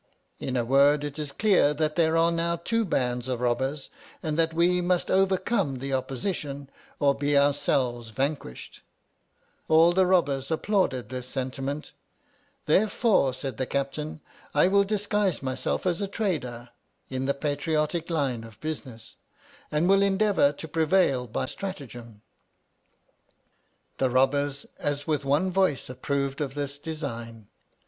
[0.39, 3.91] In a word, it is clear that there are now two bands of robbers,
[4.23, 8.11] and that we must overcome the opposition, or be ourselves
[9.67, 11.37] All the robbers applauded this
[12.65, 14.53] Therefore, said the captain, I vanquished.
[14.55, 14.73] sentiment.
[14.73, 16.69] will disguise myself as a trader—
[17.11, 19.17] in the patriotic line of business—
[19.71, 22.23] and will endeavour to prevail by stratagem.
[23.99, 27.49] The robbers as with one voice approved of this design.